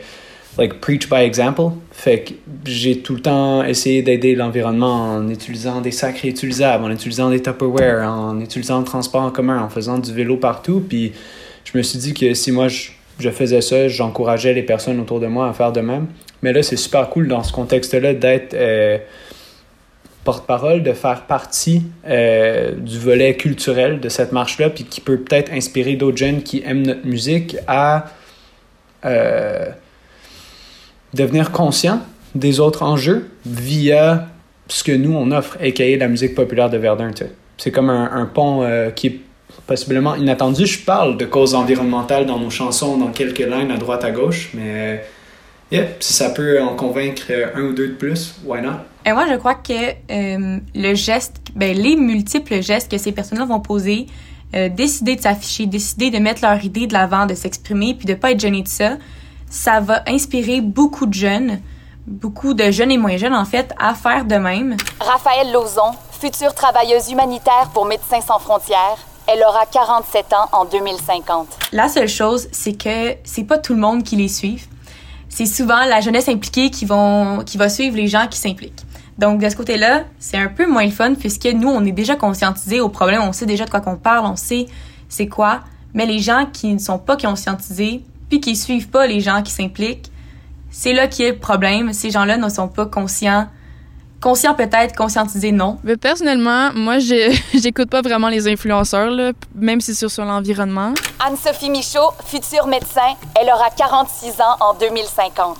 like, 0.57 0.80
preach 0.81 1.10
by 1.10 1.18
example. 1.18 1.71
Fait 1.92 2.21
que 2.21 2.33
j'ai 2.66 3.00
tout 3.00 3.16
le 3.16 3.21
temps 3.21 3.63
essayé 3.63 4.01
d'aider 4.01 4.36
l'environnement 4.36 5.16
en 5.16 5.30
utilisant 5.30 5.81
des 5.81 5.92
sacs 5.92 6.18
réutilisables, 6.19 6.83
en 6.83 6.92
utilisant 6.92 7.30
des 7.30 7.42
Tupperware, 7.42 8.10
en 8.10 8.39
utilisant 8.39 8.80
le 8.80 8.86
transport 8.86 9.21
en 9.21 9.31
commun, 9.31 9.62
en 9.62 9.69
faisant 9.69 10.00
du 10.00 10.13
vélo 10.13 10.38
partout. 10.38 10.83
Puis 10.88 11.12
je 11.66 11.77
me 11.77 11.83
suis 11.83 12.00
dit 12.00 12.13
que 12.13 12.33
si 12.33 12.51
moi 12.51 12.68
je, 12.68 13.30
faisais 13.30 13.62
ça, 13.62 13.88
j'encourageais 13.88 14.54
les 14.54 14.63
personnes 14.63 15.00
autour 15.00 15.19
de 15.19 15.27
moi 15.27 15.50
à 15.50 15.54
faire 15.54 15.71
de 15.71 15.81
même. 15.81 16.07
Mais 16.42 16.54
là, 16.54 16.63
c'est 16.63 16.77
super 16.77 17.10
cool 17.10 17.27
dans 17.27 17.44
ce 17.44 17.51
contexte-là 17.51 18.13
d'être. 18.13 18.54
Euh, 18.54 18.98
porte-parole, 20.24 20.83
de 20.83 20.94
faire 20.94 21.24
partie 21.24 21.83
euh, 22.07 22.74
du 22.74 23.00
volet 23.00 23.36
culturel 23.36 24.00
de 24.00 24.10
cette 24.10 24.31
marche-là, 24.31 24.69
puis 24.69 24.83
qui 24.83 25.01
peut 25.01 25.18
peut-être 25.18 25.51
inspirer 25.51 25.95
d'autres 25.95 26.18
jeunes 26.18 26.44
qui 26.44 26.62
aiment 26.66 26.86
notre 26.86 27.06
musique 27.06 27.57
à 27.68 28.06
euh, 29.06 29.66
devenir 31.13 31.51
conscients 31.51 32.01
des 32.36 32.60
autres 32.60 32.83
enjeux 32.83 33.30
via 33.45 34.27
ce 34.68 34.83
que 34.83 34.92
nous, 34.92 35.16
on 35.16 35.31
offre, 35.31 35.57
aka 35.62 35.98
la 35.98 36.07
musique 36.07 36.36
populaire 36.36 36.69
de 36.69 36.77
Verdun. 36.77 37.12
C'est 37.57 37.71
comme 37.71 37.89
un, 37.89 38.25
pont 38.25 38.63
euh, 38.63 38.92
qui 38.92 39.07
est 39.07 39.19
possiblement 39.66 40.16
inattendu. 40.16 40.66
Je 40.66 40.80
parle 40.86 41.18
de 41.18 41.25
causes 41.25 41.56
environnementales 41.56 42.25
dans 42.25 42.38
nos 42.38 42.50
chansons, 42.50 42.98
dans 42.98 43.12
quelques 43.12 43.39
lignes 43.39 43.71
à 43.71 43.78
droite 43.78 44.04
à 44.04 44.11
gauche, 44.11 44.52
mais 44.54 45.04
si 45.71 46.14
ça 46.14 46.30
peut 46.30 46.61
en 46.61 46.76
convaincre 46.76 47.31
un 47.56 47.61
ou 47.61 47.73
deux 47.73 47.90
de 47.90 47.94
plus, 47.94 48.35
why 48.44 48.61
not? 48.61 48.80
Et 49.06 49.14
moi, 49.14 49.26
je 49.30 49.35
crois 49.35 49.56
que 49.56 49.73
euh, 50.11 50.59
le 50.76 50.94
geste, 50.95 51.38
ben, 51.56 51.76
les 51.76 51.95
multiples 51.95 52.61
gestes 52.61 52.92
que 52.92 52.97
ces 52.97 53.11
personnes-là 53.11 53.45
vont 53.45 53.59
poser, 53.59 54.07
euh, 54.56 54.68
décider 54.69 55.16
de 55.16 55.21
s'afficher, 55.21 55.68
décider 55.68 56.09
de 56.11 56.18
mettre 56.19 56.42
leur 56.42 56.64
idée 56.64 56.88
de 56.88 56.94
l'avant, 56.94 57.26
de 57.26 57.33
s'exprimer, 57.33 57.94
puis 57.94 58.06
de 58.06 58.14
pas 58.14 58.31
être 58.31 58.40
gêné 58.40 58.61
de 58.61 58.68
ça, 58.68 58.97
ça 59.49 59.80
va 59.80 60.04
inspirer 60.07 60.61
beaucoup 60.61 61.06
de 61.06 61.14
jeunes, 61.14 61.59
beaucoup 62.06 62.54
de 62.54 62.71
jeunes 62.71 62.92
et 62.92 62.97
moins 62.97 63.18
jeunes, 63.18 63.35
en 63.35 63.45
fait, 63.45 63.73
à 63.80 63.94
faire 63.94 64.26
de 64.26 64.35
même. 64.35 64.76
Raphaël 64.99 65.52
Lauzon, 65.52 65.92
future 66.19 66.54
travailleuse 66.54 67.11
humanitaire 67.11 67.69
pour 67.73 67.85
Médecins 67.85 68.21
sans 68.21 68.40
frontières, 68.40 68.97
elle 69.28 69.44
aura 69.47 69.66
47 69.71 70.33
ans 70.33 70.49
en 70.52 70.66
2050. 70.66 71.47
La 71.71 71.88
seule 71.88 72.07
chose, 72.07 72.47
c'est 72.52 72.73
que 72.73 73.16
c'est 73.23 73.44
pas 73.44 73.59
tout 73.59 73.76
le 73.76 73.80
monde 73.80 74.04
qui 74.04 74.16
les 74.16 74.28
suit. 74.28 74.68
C'est 75.30 75.45
souvent 75.45 75.86
la 75.86 76.02
jeunesse 76.02 76.28
impliquée 76.28 76.69
qui, 76.69 76.86
vont, 76.86 77.44
qui 77.45 77.57
va 77.57 77.69
suivre 77.69 77.95
les 77.95 78.07
gens 78.07 78.28
qui 78.28 78.38
s'impliquent. 78.38 78.83
Donc, 79.18 79.42
de 79.42 79.50
ce 79.50 79.56
côté-là, 79.56 80.04
c'est 80.18 80.38
un 80.38 80.48
peu 80.48 80.68
moins 80.68 80.86
le 80.86 80.92
fun 80.92 81.14
puisque 81.14 81.45
nous, 81.45 81.69
on 81.69 81.86
est 81.86 81.92
déjà 81.92 82.16
conscientisés 82.16 82.81
au 82.81 82.90
problème, 82.90 83.21
on 83.21 83.33
sait 83.33 83.45
déjà 83.45 83.66
de 83.66 83.69
quoi 83.69 83.81
qu'on 83.81 83.98
parle, 83.98 84.26
on 84.26 84.36
sait 84.36 84.68
c'est 85.09 85.28
quoi. 85.28 85.62
Mais 85.94 86.06
les 86.06 86.19
gens 86.19 86.45
qui 86.52 86.74
ne 86.74 86.80
sont 86.80 87.00
pas 87.00 87.18
conscientisés, 87.18 88.04
puis 88.30 88.40
qui 88.40 88.56
suivent 88.56 88.90
pas 88.90 89.07
les 89.07 89.19
gens 89.19 89.42
qui 89.42 89.52
s'impliquent, 89.52 90.12
c'est 90.69 90.94
là 90.94 91.07
qui 91.07 91.24
est 91.24 91.31
le 91.31 91.40
problème. 91.40 91.94
Ces 91.94 92.12
gens-là 92.12 92.38
ne 92.38 92.48
sont 92.48 92.68
pas 92.68 92.86
conscients 92.86 93.48
Conscient 94.21 94.54
peut-être, 94.54 94.95
conscientisé 94.95 95.54
non. 95.54 95.78
Mais 95.83 95.95
personnellement, 95.95 96.71
moi, 96.73 96.97
j'écoute 97.54 97.90
pas 97.90 98.02
vraiment 98.02 98.28
les 98.28 98.47
influenceurs, 98.47 99.09
là, 99.11 99.31
même 99.56 99.80
si 99.80 99.95
c'est 99.95 100.09
sur 100.09 100.26
l'environnement. 100.26 100.94
Anne-Sophie 101.26 101.69
Michaud, 101.69 102.11
future 102.26 102.68
médecin, 102.68 103.16
elle 103.40 103.47
aura 103.47 103.69
46 103.69 104.42
ans 104.42 104.57
en 104.59 104.73
2050. 104.73 105.57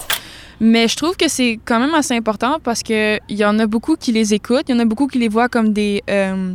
Mais 0.60 0.90
je 0.90 0.98
trouve 0.98 1.16
que 1.16 1.30
c'est 1.30 1.58
quand 1.64 1.80
même 1.80 1.94
assez 1.94 2.14
important 2.16 2.58
parce 2.62 2.84
qu'il 2.84 3.20
y 3.30 3.46
en 3.46 3.58
a 3.60 3.66
beaucoup 3.66 3.96
qui 3.96 4.12
les 4.12 4.34
écoutent, 4.34 4.66
il 4.68 4.76
y 4.76 4.78
en 4.78 4.82
a 4.82 4.86
beaucoup 4.86 5.08
qui 5.08 5.20
les 5.20 5.30
voient 5.30 5.48
comme 5.48 5.72
des, 5.72 6.04
euh, 6.10 6.54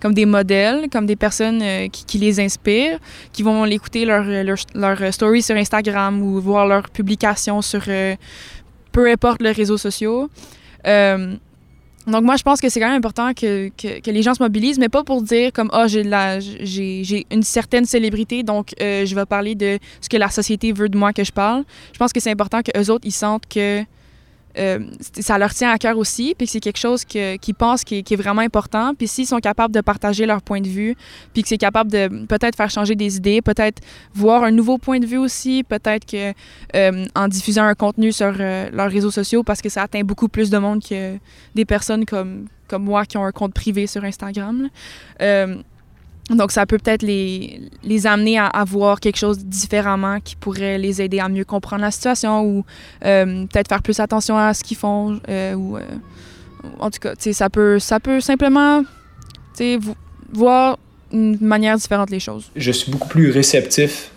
comme 0.00 0.12
des 0.12 0.26
modèles, 0.26 0.88
comme 0.92 1.06
des 1.06 1.16
personnes 1.16 1.62
euh, 1.62 1.88
qui, 1.88 2.04
qui, 2.04 2.18
les 2.18 2.38
inspirent, 2.38 2.98
qui 3.32 3.42
vont 3.42 3.64
l'écouter 3.64 4.04
leur, 4.04 4.24
leur, 4.24 4.58
leur, 4.74 5.14
story 5.14 5.40
sur 5.40 5.56
Instagram 5.56 6.20
ou 6.20 6.38
voir 6.38 6.66
leurs 6.66 6.90
publications 6.90 7.62
sur 7.62 7.82
euh, 7.88 8.14
peu 8.92 9.10
importe 9.10 9.40
les 9.40 9.52
réseaux 9.52 9.78
sociaux. 9.78 10.28
Euh, 10.86 11.36
donc 12.06 12.22
moi, 12.22 12.36
je 12.36 12.42
pense 12.44 12.60
que 12.60 12.68
c'est 12.68 12.78
quand 12.78 12.86
même 12.86 12.98
important 12.98 13.34
que, 13.34 13.68
que, 13.70 14.10
les 14.10 14.22
gens 14.22 14.34
se 14.34 14.42
mobilisent, 14.42 14.78
mais 14.78 14.88
pas 14.88 15.02
pour 15.02 15.22
dire 15.22 15.52
comme 15.52 15.70
ah 15.72 15.84
oh, 15.84 15.88
j'ai 15.88 17.04
j'ai 17.04 17.26
une 17.32 17.42
certaine 17.42 17.84
célébrité, 17.84 18.44
donc 18.44 18.74
euh, 18.80 19.04
je 19.04 19.14
vais 19.14 19.26
parler 19.26 19.56
de 19.56 19.78
ce 20.00 20.08
que 20.08 20.16
la 20.16 20.30
société 20.30 20.72
veut 20.72 20.88
de 20.88 20.96
moi 20.96 21.12
que 21.12 21.24
je 21.24 21.32
parle. 21.32 21.64
Je 21.92 21.98
pense 21.98 22.12
que 22.12 22.20
c'est 22.20 22.30
important 22.30 22.62
que 22.62 22.70
eux 22.78 22.90
autres 22.90 23.06
ils 23.06 23.12
sentent 23.12 23.46
que 23.48 23.82
euh, 24.58 24.80
ça 25.00 25.38
leur 25.38 25.52
tient 25.52 25.70
à 25.70 25.78
cœur 25.78 25.98
aussi, 25.98 26.34
puis 26.36 26.46
que 26.46 26.52
c'est 26.52 26.60
quelque 26.60 26.78
chose 26.78 27.04
qu'ils 27.04 27.54
pensent 27.56 27.84
qui 27.84 27.98
est, 27.98 28.16
vraiment 28.16 28.40
important. 28.40 28.94
Puis 28.94 29.08
s'ils 29.08 29.26
sont 29.26 29.38
capables 29.38 29.74
de 29.74 29.80
partager 29.80 30.26
leur 30.26 30.42
point 30.42 30.60
de 30.60 30.68
vue, 30.68 30.96
puis 31.32 31.42
que 31.42 31.48
c'est 31.48 31.58
capable 31.58 31.90
de 31.90 32.24
peut-être 32.26 32.56
faire 32.56 32.70
changer 32.70 32.94
des 32.94 33.16
idées, 33.16 33.42
peut-être 33.42 33.82
voir 34.14 34.44
un 34.44 34.50
nouveau 34.50 34.78
point 34.78 34.98
de 34.98 35.06
vue 35.06 35.18
aussi, 35.18 35.64
peut-être 35.64 36.06
que 36.06 36.32
euh, 36.74 37.04
en 37.14 37.28
diffusant 37.28 37.64
un 37.64 37.74
contenu 37.74 38.12
sur 38.12 38.34
euh, 38.38 38.70
leurs 38.72 38.90
réseaux 38.90 39.10
sociaux, 39.10 39.42
parce 39.42 39.60
que 39.60 39.68
ça 39.68 39.82
atteint 39.82 40.02
beaucoup 40.02 40.28
plus 40.28 40.50
de 40.50 40.58
monde 40.58 40.82
que 40.82 41.18
des 41.54 41.64
personnes 41.64 42.04
comme, 42.06 42.46
moi 42.72 43.04
qui 43.04 43.16
ont 43.16 43.24
un 43.24 43.32
compte 43.32 43.54
privé 43.54 43.86
sur 43.86 44.04
Instagram. 44.04 44.68
Donc, 46.30 46.50
ça 46.50 46.66
peut 46.66 46.78
peut-être 46.78 47.02
les, 47.02 47.60
les 47.84 48.06
amener 48.06 48.38
à, 48.38 48.64
voir 48.66 48.98
quelque 48.98 49.16
chose 49.16 49.38
différemment 49.38 50.18
qui 50.20 50.34
pourrait 50.34 50.76
les 50.76 51.00
aider 51.00 51.20
à 51.20 51.28
mieux 51.28 51.44
comprendre 51.44 51.82
la 51.82 51.92
situation 51.92 52.42
ou 52.42 52.64
euh, 53.04 53.46
peut-être 53.46 53.68
faire 53.68 53.82
plus 53.82 54.00
attention 54.00 54.36
à 54.36 54.52
ce 54.52 54.64
qu'ils 54.64 54.76
font. 54.76 55.20
Euh, 55.28 55.54
ou, 55.54 55.76
euh, 55.76 55.82
en 56.80 56.90
tout 56.90 56.98
cas, 56.98 57.12
ça 57.16 57.48
peut, 57.48 57.78
ça 57.78 58.00
peut 58.00 58.20
simplement 58.20 58.82
voir 60.32 60.78
une 61.12 61.38
manière 61.40 61.76
différente 61.76 62.10
les 62.10 62.18
choses. 62.18 62.50
Je 62.56 62.72
suis 62.72 62.90
beaucoup 62.90 63.08
plus 63.08 63.30
réceptif 63.30 64.10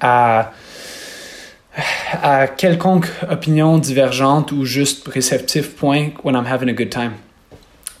à, 0.00 0.52
à 2.22 2.48
quelconque 2.48 3.06
opinion 3.30 3.78
divergente 3.78 4.50
ou 4.50 4.64
juste 4.64 5.06
réceptif, 5.06 5.76
point, 5.76 6.08
when 6.24 6.34
I'm 6.34 6.46
having 6.46 6.68
a 6.68 6.72
good 6.72 6.90
time. 6.90 7.12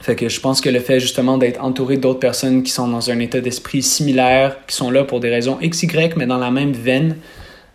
Fait 0.00 0.16
que 0.16 0.30
je 0.30 0.40
pense 0.40 0.62
que 0.62 0.70
le 0.70 0.80
fait 0.80 0.98
justement 0.98 1.36
d'être 1.36 1.62
entouré 1.62 1.98
d'autres 1.98 2.18
personnes 2.18 2.62
qui 2.62 2.70
sont 2.70 2.88
dans 2.88 3.10
un 3.10 3.18
état 3.18 3.40
d'esprit 3.40 3.82
similaire, 3.82 4.56
qui 4.66 4.74
sont 4.74 4.90
là 4.90 5.04
pour 5.04 5.20
des 5.20 5.28
raisons 5.28 5.58
XY, 5.62 5.88
mais 6.16 6.26
dans 6.26 6.38
la 6.38 6.50
même 6.50 6.72
veine, 6.72 7.16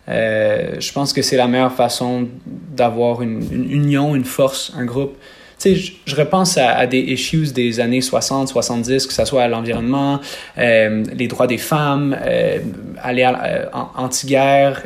euh, 0.08 0.74
je 0.80 0.92
pense 0.92 1.12
que 1.12 1.22
c'est 1.22 1.36
la 1.36 1.46
meilleure 1.46 1.74
façon 1.74 2.26
d'avoir 2.46 3.22
une, 3.22 3.42
union, 3.70 4.16
une 4.16 4.24
force, 4.24 4.72
un 4.76 4.84
groupe. 4.84 5.16
Tu 5.58 5.76
sais, 5.76 5.92
je, 6.04 6.16
repense 6.16 6.58
à, 6.58 6.86
des 6.86 6.98
issues 6.98 7.52
des 7.52 7.80
années 7.80 8.02
60, 8.02 8.48
70, 8.48 9.06
que 9.06 9.12
ce 9.12 9.24
soit 9.24 9.46
l'environnement, 9.48 10.20
euh, 10.58 11.04
les 11.16 11.28
droits 11.28 11.46
des 11.46 11.58
femmes, 11.58 12.14
euh, 12.20 12.58
aller 13.02 13.22
à, 13.22 13.70
anti-guerre, 13.96 14.82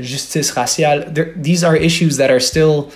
justice 0.00 0.50
raciale. 0.52 1.12
There, 1.14 1.34
these 1.40 1.64
are 1.64 1.76
issues 1.76 2.16
that 2.16 2.30
are 2.30 2.40
still 2.40 2.88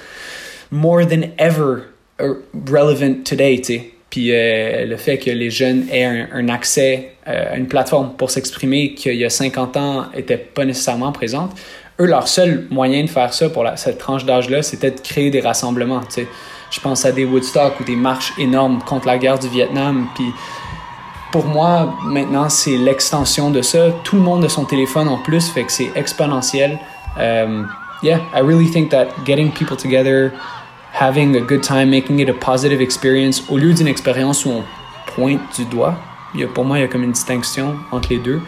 more 0.70 1.06
than 1.06 1.30
ever 1.38 1.93
relevant 2.18 3.24
today, 3.24 3.56
tu 3.58 3.64
sais. 3.64 3.90
Puis 4.10 4.30
euh, 4.30 4.86
le 4.86 4.96
fait 4.96 5.18
que 5.18 5.30
les 5.30 5.50
jeunes 5.50 5.86
aient 5.90 6.04
un, 6.04 6.48
accès 6.48 7.14
euh, 7.26 7.54
à 7.54 7.56
une 7.56 7.66
plateforme 7.66 8.12
pour 8.16 8.30
s'exprimer 8.30 8.94
qu'il 8.94 9.16
y 9.16 9.24
a 9.24 9.30
50 9.30 9.76
ans 9.76 10.04
n'était 10.14 10.36
pas 10.36 10.64
nécessairement 10.64 11.10
présente, 11.10 11.50
eux, 11.98 12.06
leur 12.06 12.28
seul 12.28 12.66
moyen 12.70 13.02
de 13.02 13.08
faire 13.08 13.34
ça 13.34 13.48
pour 13.48 13.64
cette 13.76 13.98
tranche 13.98 14.24
d'âge-là, 14.24 14.62
c'était 14.62 14.92
de 14.92 15.00
créer 15.00 15.30
des 15.30 15.40
rassemblements, 15.40 16.00
tu 16.00 16.22
sais. 16.22 16.26
Je 16.70 16.80
pense 16.80 17.04
à 17.04 17.12
des 17.12 17.24
Woodstock 17.24 17.80
ou 17.80 17.84
des 17.84 17.96
marches 17.96 18.32
énormes 18.38 18.82
contre 18.82 19.06
la 19.06 19.18
guerre 19.18 19.38
du 19.38 19.48
Vietnam. 19.48 20.08
Puis 20.14 20.24
pour 21.30 21.44
moi, 21.44 21.94
maintenant, 22.04 22.48
c'est 22.48 22.76
l'extension 22.76 23.50
de 23.50 23.62
ça. 23.62 23.90
Tout 24.02 24.16
le 24.16 24.22
monde 24.22 24.44
a 24.44 24.48
son 24.48 24.64
téléphone 24.64 25.08
en 25.08 25.18
plus, 25.18 25.48
fait 25.50 25.64
que 25.64 25.72
c'est 25.72 25.90
exponentiel. 25.94 26.78
Yeah, 28.02 28.20
I 28.34 28.40
really 28.40 28.66
think 28.66 28.90
that 28.90 29.24
getting 29.24 29.50
people 29.50 29.76
together, 29.76 30.32
having 30.94 31.36
a 31.36 31.40
good 31.40 31.62
time, 31.62 31.90
making 31.90 32.20
it 32.20 32.28
a 32.28 32.34
positive 32.34 32.80
experience, 32.80 33.42
au 33.50 33.58
lieu 33.58 33.74
d'une 33.74 33.88
expérience 33.88 34.44
où 34.44 34.50
on 34.50 34.64
pointe 35.14 35.40
du 35.56 35.64
doigt. 35.64 35.96
Il 36.34 36.40
y 36.40 36.44
a, 36.44 36.46
pour 36.46 36.64
moi, 36.64 36.78
il 36.78 36.82
y 36.82 36.84
a 36.84 36.88
comme 36.88 37.02
une 37.02 37.12
distinction 37.12 37.74
entre 37.90 38.10
les 38.10 38.18
deux. 38.18 38.40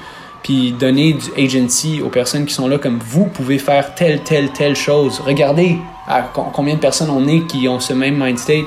Puis 0.43 0.73
donner 0.73 1.15
du 1.15 1.33
agency 1.37 2.01
aux 2.01 2.09
personnes 2.09 2.47
qui 2.47 2.55
sont 2.55 2.69
là, 2.69 2.79
comme 2.79 2.99
vous 2.99 3.25
pouvez 3.25 3.59
faire 3.59 3.95
telle, 3.97 4.23
telle, 4.23 4.53
telle 4.53 4.77
chose. 4.77 5.21
Regardez 5.25 5.79
à 6.07 6.23
combien 6.23 6.75
de 6.75 6.81
personnes 6.81 7.11
on 7.11 7.27
est 7.27 7.47
qui 7.47 7.67
ont 7.67 7.81
ce 7.81 7.93
même 7.93 8.17
mind 8.17 8.39
state 8.39 8.65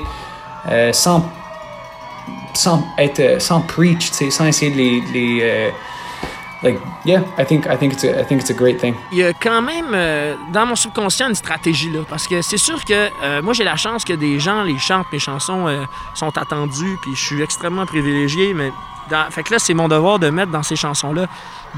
euh, 0.70 0.92
sans, 0.92 1.24
sans, 2.52 2.84
être, 2.98 3.40
sans 3.40 3.62
preach, 3.62 4.10
sans 4.10 4.46
essayer 4.46 4.70
de 4.70 4.76
les, 4.76 5.02
les 5.14 5.38
euh, 5.42 5.70
like 6.62 6.78
yeah 7.04 7.22
I 7.38 7.44
think 7.44 7.66
I 7.66 7.76
think 7.76 7.92
it's 7.92 8.04
a, 8.04 8.20
I 8.20 8.24
think 8.24 8.40
it's 8.42 8.50
a 8.50 8.54
great 8.54 8.78
thing. 8.78 8.94
Il 9.12 9.18
y 9.18 9.24
a 9.24 9.32
quand 9.32 9.62
même 9.62 9.92
euh, 9.92 10.36
dans 10.52 10.66
mon 10.66 10.76
subconscient 10.76 11.28
une 11.28 11.34
stratégie 11.34 11.90
là 11.90 12.00
parce 12.08 12.26
que 12.26 12.42
c'est 12.42 12.58
sûr 12.58 12.84
que 12.84 13.08
euh, 13.22 13.42
moi 13.42 13.54
j'ai 13.54 13.64
la 13.64 13.76
chance 13.76 14.04
que 14.04 14.12
des 14.12 14.38
gens 14.38 14.62
les 14.62 14.78
chantent 14.78 15.10
mes 15.12 15.18
chansons 15.18 15.68
euh, 15.68 15.84
sont 16.14 16.36
attendus 16.36 16.98
puis 17.02 17.14
je 17.14 17.24
suis 17.24 17.42
extrêmement 17.42 17.86
privilégié 17.86 18.54
mais 18.54 18.72
dans, 19.10 19.30
fait 19.30 19.42
que 19.42 19.52
là 19.52 19.58
c'est 19.58 19.74
mon 19.74 19.88
devoir 19.88 20.18
de 20.18 20.30
mettre 20.30 20.52
dans 20.52 20.62
ces 20.62 20.76
chansons 20.76 21.12
là 21.12 21.26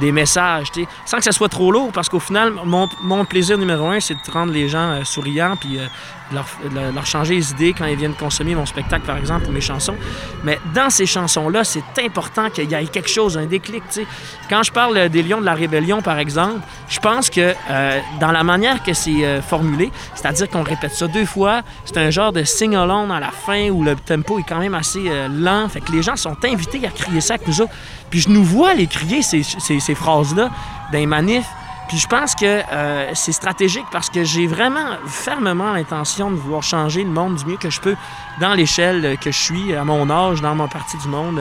des 0.00 0.12
messages, 0.12 0.68
sans 1.04 1.18
que 1.18 1.24
ça 1.24 1.32
soit 1.32 1.48
trop 1.48 1.70
lourd, 1.70 1.90
parce 1.92 2.08
qu'au 2.08 2.20
final, 2.20 2.52
mon, 2.64 2.88
mon, 3.02 3.24
plaisir 3.24 3.58
numéro 3.58 3.86
un, 3.86 4.00
c'est 4.00 4.14
de 4.14 4.30
rendre 4.30 4.52
les 4.52 4.68
gens 4.68 4.90
euh, 4.92 5.04
souriants, 5.04 5.56
puis 5.56 5.78
euh, 5.78 5.86
leur, 6.32 7.06
changer 7.06 7.34
les 7.34 7.50
idées 7.50 7.74
quand 7.76 7.86
ils 7.86 7.96
viennent 7.96 8.14
consommer 8.14 8.54
mon 8.54 8.66
spectacle, 8.66 9.04
par 9.04 9.16
exemple, 9.16 9.46
ou 9.48 9.52
mes 9.52 9.60
chansons. 9.60 9.96
Mais 10.44 10.58
dans 10.74 10.90
ces 10.90 11.06
chansons-là, 11.06 11.64
c'est 11.64 11.84
important 12.04 12.50
qu'il 12.50 12.70
y 12.70 12.74
ait 12.74 12.84
quelque 12.86 13.08
chose, 13.08 13.36
un 13.36 13.46
déclic. 13.46 13.82
sais. 13.90 14.06
Quand 14.48 14.62
je 14.62 14.72
parle 14.72 15.08
des 15.08 15.22
Lions 15.22 15.40
de 15.40 15.46
la 15.46 15.54
Rébellion, 15.54 16.02
par 16.02 16.18
exemple, 16.18 16.60
je 16.88 17.00
pense 17.00 17.30
que 17.30 17.54
euh, 17.70 18.00
dans 18.20 18.32
la 18.32 18.44
manière 18.44 18.82
que 18.82 18.92
c'est 18.92 19.24
euh, 19.24 19.42
formulé, 19.42 19.90
c'est-à-dire 20.14 20.48
qu'on 20.48 20.62
répète 20.62 20.92
ça 20.92 21.06
deux 21.06 21.24
fois, 21.24 21.62
c'est 21.84 21.96
un 21.96 22.10
genre 22.10 22.32
de 22.32 22.44
sing-along 22.44 23.10
à 23.10 23.20
la 23.20 23.30
fin 23.30 23.70
où 23.70 23.82
le 23.82 23.96
tempo 23.96 24.38
est 24.38 24.44
quand 24.48 24.58
même 24.58 24.74
assez 24.74 25.04
euh, 25.06 25.28
lent, 25.28 25.68
fait 25.68 25.80
que 25.80 25.92
les 25.92 26.02
gens 26.02 26.16
sont 26.16 26.36
invités 26.44 26.86
à 26.86 26.90
crier 26.90 27.20
ça 27.20 27.34
avec 27.34 27.46
nous 27.46 27.60
autres. 27.60 27.72
Puis 28.10 28.20
je 28.20 28.28
nous 28.28 28.44
vois 28.44 28.74
les 28.74 28.86
crier 28.86 29.22
ces, 29.22 29.42
ces, 29.42 29.80
ces 29.82 29.94
phrases-là 29.94 30.50
dans 30.92 31.06
manifs. 31.06 31.48
Puis 31.88 31.98
je 31.98 32.06
pense 32.06 32.34
que 32.34 32.44
euh, 32.46 33.10
c'est 33.14 33.32
stratégique 33.32 33.84
parce 33.92 34.08
que 34.08 34.24
j'ai 34.24 34.46
vraiment 34.46 34.96
fermement 35.06 35.72
l'intention 35.72 36.30
de 36.30 36.36
vouloir 36.36 36.62
changer 36.62 37.04
le 37.04 37.10
monde 37.10 37.34
du 37.36 37.44
mieux 37.44 37.56
que 37.56 37.70
je 37.70 37.80
peux 37.80 37.96
dans 38.40 38.54
l'échelle 38.54 39.18
que 39.20 39.30
je 39.30 39.38
suis, 39.38 39.74
à 39.74 39.84
mon 39.84 40.08
âge, 40.08 40.40
dans 40.40 40.54
mon 40.54 40.68
partie 40.68 40.96
du 40.96 41.08
monde 41.08 41.40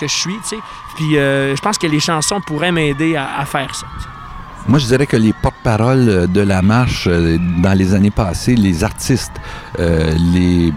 que 0.00 0.08
je 0.08 0.14
suis. 0.14 0.38
Puis 0.96 1.16
euh, 1.16 1.54
je 1.54 1.60
pense 1.60 1.78
que 1.78 1.86
les 1.86 2.00
chansons 2.00 2.40
pourraient 2.40 2.72
m'aider 2.72 3.16
à, 3.16 3.44
faire 3.44 3.74
ça. 3.74 3.86
Moi, 4.66 4.78
je 4.78 4.86
dirais 4.86 5.06
que 5.06 5.16
les 5.16 5.34
porte-paroles 5.34 6.26
de 6.26 6.40
la 6.40 6.62
marche 6.62 7.06
euh, 7.06 7.36
dans 7.62 7.74
les 7.74 7.94
années 7.94 8.10
passées, 8.10 8.56
les 8.56 8.82
artistes, 8.82 9.38
euh, 9.78 10.14
les 10.32 10.72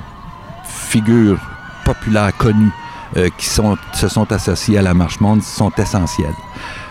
figures 0.65 1.39
populaires 1.85 2.35
connues 2.37 2.71
euh, 3.15 3.29
qui 3.37 3.45
se 3.45 4.07
sont 4.09 4.31
associées 4.33 4.77
à 4.77 4.81
la 4.81 4.93
marche 4.93 5.21
monde 5.21 5.41
sont 5.41 5.71
essentielles. 5.77 6.35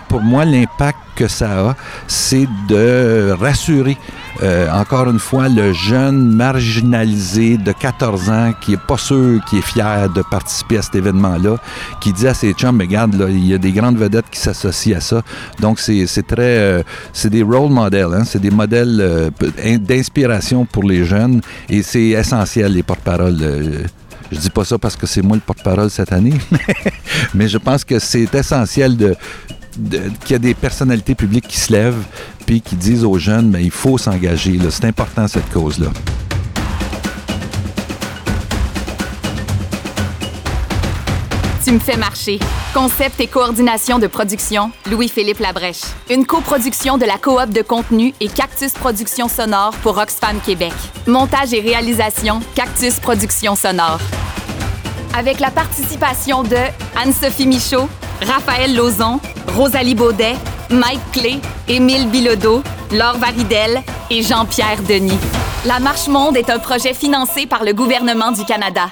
Pour 0.08 0.22
moi, 0.22 0.44
l'impact 0.44 0.98
que 1.16 1.28
ça 1.28 1.70
a, 1.70 1.76
c'est 2.06 2.46
de 2.68 3.34
rassurer 3.40 3.96
euh, 4.42 4.70
encore 4.70 5.08
une 5.08 5.18
fois 5.18 5.48
le 5.48 5.72
jeune 5.72 6.30
marginalisé 6.30 7.56
de 7.56 7.72
14 7.72 8.28
ans 8.28 8.52
qui 8.60 8.74
est 8.74 8.80
pas 8.80 8.98
sûr, 8.98 9.42
qui 9.48 9.58
est 9.58 9.62
fier 9.62 10.10
de 10.10 10.22
participer 10.22 10.78
à 10.78 10.82
cet 10.82 10.94
événement-là, 10.96 11.56
qui 12.00 12.12
dit 12.12 12.28
à 12.28 12.34
ses 12.34 12.52
chums, 12.52 12.78
regarde, 12.78 13.14
il 13.30 13.46
y 13.46 13.54
a 13.54 13.58
des 13.58 13.72
grandes 13.72 13.96
vedettes 13.96 14.26
qui 14.30 14.38
s'associent 14.38 14.98
à 14.98 15.00
ça. 15.00 15.22
Donc, 15.60 15.80
c'est 15.80 16.26
très... 16.26 16.58
Euh, 16.58 16.82
c'est 17.12 17.30
des 17.30 17.42
role 17.42 17.70
models, 17.70 18.08
hein? 18.12 18.24
c'est 18.24 18.40
des 18.40 18.50
modèles 18.50 18.98
euh, 19.00 19.78
d'inspiration 19.78 20.66
pour 20.66 20.84
les 20.84 21.04
jeunes 21.04 21.40
et 21.70 21.82
c'est 21.82 22.08
essentiel, 22.08 22.72
les 22.72 22.82
porte-paroles. 22.82 23.86
Je 24.30 24.38
dis 24.38 24.50
pas 24.50 24.64
ça 24.64 24.76
parce 24.76 24.96
que 24.96 25.06
c'est 25.06 25.22
moi 25.22 25.36
le 25.36 25.42
porte-parole 25.42 25.88
cette 25.88 26.12
année, 26.12 26.34
mais 27.34 27.48
je 27.48 27.58
pense 27.58 27.84
que 27.84 27.98
c'est 27.98 28.34
essentiel 28.34 28.96
de, 28.96 29.14
qu'il 29.76 30.30
y 30.30 30.34
a 30.34 30.38
des 30.38 30.54
personnalités 30.54 31.14
publiques 31.14 31.48
qui 31.48 31.58
se 31.58 31.72
lèvent 31.72 32.02
puis 32.46 32.60
qui 32.60 32.76
disent 32.76 33.04
aux 33.04 33.18
jeunes, 33.18 33.50
mais 33.50 33.64
il 33.64 33.70
faut 33.70 33.98
s'engager. 33.98 34.58
C'est 34.70 34.84
important 34.84 35.28
cette 35.28 35.50
cause-là. 35.50 35.88
Tu 41.66 41.72
me 41.72 41.80
fais 41.80 41.96
marcher. 41.96 42.38
Concept 42.72 43.18
et 43.18 43.26
coordination 43.26 43.98
de 43.98 44.06
production, 44.06 44.70
Louis-Philippe 44.88 45.40
Labrèche. 45.40 45.82
Une 46.08 46.24
coproduction 46.24 46.96
de 46.96 47.04
la 47.04 47.18
coop 47.18 47.50
de 47.50 47.62
contenu 47.62 48.14
et 48.20 48.28
Cactus 48.28 48.70
Productions 48.70 49.26
Sonore 49.26 49.72
pour 49.82 49.98
Oxfam 49.98 50.38
Québec. 50.46 50.72
Montage 51.08 51.52
et 51.52 51.60
réalisation, 51.60 52.38
Cactus 52.54 53.00
Productions 53.00 53.56
Sonore. 53.56 53.98
Avec 55.18 55.40
la 55.40 55.50
participation 55.50 56.44
de 56.44 56.56
Anne-Sophie 57.02 57.48
Michaud, 57.48 57.88
Raphaël 58.22 58.74
Lauzon, 58.74 59.20
Rosalie 59.54 59.94
Baudet, 59.94 60.34
Mike 60.70 61.00
Clé, 61.12 61.40
Émile 61.68 62.08
Bilodeau, 62.08 62.62
Laure 62.92 63.18
Varidel, 63.18 63.82
et 64.10 64.22
Jean-Pierre 64.22 64.82
Denis. 64.88 65.18
La 65.66 65.80
Marche 65.80 66.08
Monde 66.08 66.36
est 66.36 66.48
un 66.48 66.58
projet 66.58 66.94
financé 66.94 67.46
par 67.46 67.64
le 67.64 67.72
gouvernement 67.72 68.32
du 68.32 68.44
Canada. 68.44 68.88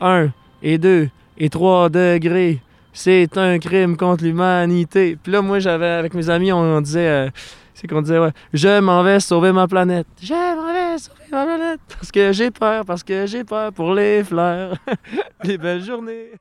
1 0.00 0.28
et 0.62 0.78
2 0.78 1.08
et 1.38 1.48
3 1.48 1.88
degrés. 1.88 2.60
C'est 2.92 3.36
un 3.36 3.58
crime 3.58 3.96
contre 3.96 4.24
l'humanité. 4.24 5.16
Puis 5.22 5.32
là, 5.32 5.42
moi, 5.42 5.58
j'avais, 5.58 5.86
avec 5.86 6.14
mes 6.14 6.28
amis, 6.30 6.52
on, 6.52 6.58
on 6.58 6.80
disait, 6.80 7.08
euh, 7.08 7.30
c'est 7.74 7.86
qu'on 7.86 8.00
disait, 8.00 8.18
ouais, 8.18 8.32
je 8.52 8.80
m'en 8.80 9.02
vais 9.02 9.20
sauver 9.20 9.52
ma 9.52 9.68
planète. 9.68 10.06
Je 10.22 10.32
m'en 10.32 10.72
vais 10.72 10.98
sauver 10.98 11.24
ma 11.30 11.44
planète. 11.44 11.80
Parce 11.88 12.10
que 12.10 12.32
j'ai 12.32 12.50
peur, 12.50 12.84
parce 12.84 13.02
que 13.02 13.26
j'ai 13.26 13.44
peur 13.44 13.72
pour 13.72 13.94
les 13.94 14.24
fleurs. 14.24 14.76
les 15.44 15.58
belles 15.58 15.84
journées. 15.84 16.32